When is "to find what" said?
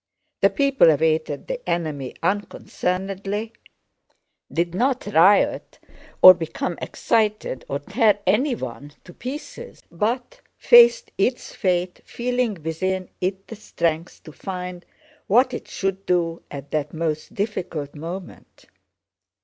14.23-15.53